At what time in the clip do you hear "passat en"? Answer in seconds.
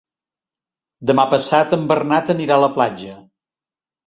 1.33-1.83